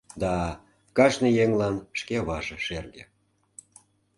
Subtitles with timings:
[0.21, 0.35] —Да,
[0.97, 3.03] кажне еҥлан шке аваже шерге.